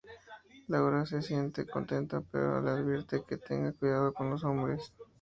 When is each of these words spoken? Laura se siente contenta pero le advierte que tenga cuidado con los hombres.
Laura 0.69 1.05
se 1.05 1.21
siente 1.21 1.67
contenta 1.67 2.21
pero 2.31 2.59
le 2.59 2.71
advierte 2.71 3.23
que 3.23 3.37
tenga 3.37 3.71
cuidado 3.71 4.11
con 4.15 4.31
los 4.31 4.43
hombres. 4.43 4.91